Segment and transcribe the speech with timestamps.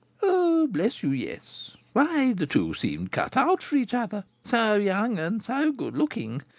[0.23, 1.77] "Oh, bless you, yes!
[1.93, 6.41] Why, the two seemed cut out for each other, so young and so good looking!